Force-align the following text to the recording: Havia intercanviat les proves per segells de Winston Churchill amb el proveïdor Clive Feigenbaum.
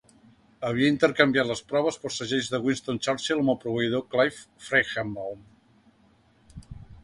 Havia 0.69 0.87
intercanviat 0.93 1.47
les 1.49 1.61
proves 1.73 1.99
per 2.05 2.11
segells 2.15 2.49
de 2.55 2.61
Winston 2.65 2.99
Churchill 3.09 3.43
amb 3.45 3.55
el 3.55 3.61
proveïdor 3.67 4.05
Clive 4.17 4.43
Feigenbaum. 4.71 5.47